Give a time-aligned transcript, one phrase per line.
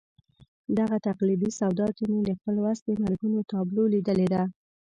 [0.77, 4.43] دغه تقلیدي سودا کې مې د خپل ولس د مرګونو تابلو لیدلې ده.